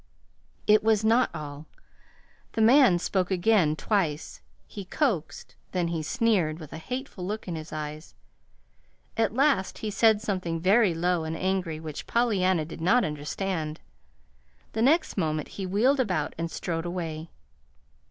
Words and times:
It 0.65 0.83
was 0.83 1.05
not 1.05 1.29
all. 1.31 1.67
The 2.53 2.61
man 2.63 2.97
spoke 2.97 3.29
again, 3.29 3.75
twice. 3.75 4.41
He 4.65 4.83
coaxed, 4.83 5.53
then 5.73 5.89
he 5.89 6.01
sneered 6.01 6.57
with 6.57 6.73
a 6.73 6.79
hateful 6.79 7.23
look 7.23 7.47
in 7.47 7.55
his 7.55 7.71
eyes. 7.71 8.15
At 9.15 9.35
last 9.35 9.77
he 9.77 9.91
said 9.91 10.19
something 10.19 10.59
very 10.59 10.95
low 10.95 11.23
and 11.23 11.37
angry, 11.37 11.79
which 11.79 12.07
Pollyanna 12.07 12.65
did 12.65 12.81
not 12.81 13.03
understand. 13.05 13.79
The 14.73 14.81
next 14.81 15.17
moment 15.17 15.49
he 15.49 15.67
wheeled 15.67 15.99
about 15.99 16.33
and 16.35 16.49
strode 16.49 16.87
away. 16.87 17.29